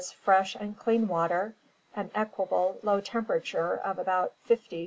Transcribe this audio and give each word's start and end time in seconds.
fresh 0.19 0.55
and 0.55 0.79
clean 0.79 1.07
water, 1.07 1.53
an 1.95 2.09
equable 2.15 2.79
low 2.81 2.99
temperature 2.99 3.77
of 3.77 3.99
about 3.99 4.33
500 4.47 4.55
F. 4.57 4.79